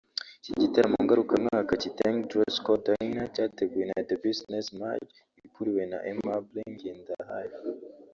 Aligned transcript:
Iki 0.41 0.53
gitaramo 0.61 0.97
ngarukamwaka 1.03 1.73
‘Kitenge 1.83 2.27
Dress 2.29 2.55
Code 2.65 2.85
Dinner’ 2.99 3.27
cyateguwe 3.35 3.83
na 3.87 3.99
The 4.07 4.15
Business 4.25 4.65
Mag 4.79 5.01
ikuriwe 5.47 5.83
na 5.91 5.97
Aimable 6.07 6.61
Ngendahayo 6.73 7.57